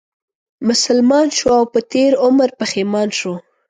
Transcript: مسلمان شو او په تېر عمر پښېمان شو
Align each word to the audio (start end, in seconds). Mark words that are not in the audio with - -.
مسلمان 0.67 1.27
شو 1.37 1.47
او 1.57 1.63
په 1.73 1.79
تېر 1.91 2.11
عمر 2.25 2.49
پښېمان 2.59 3.09
شو 3.19 3.33